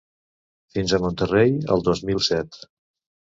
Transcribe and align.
Fins 0.77 0.95
a 0.95 0.99
Monterrey 1.03 1.53
el 1.75 1.85
dos 1.89 2.03
mil 2.09 2.21
set! 2.31 2.59